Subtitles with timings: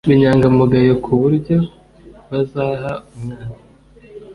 [0.07, 1.57] b inyangamugayo ku buryo
[2.29, 3.59] bazaha umwana